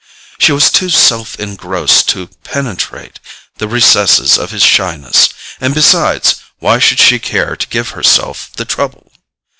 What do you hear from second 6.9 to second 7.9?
she care to give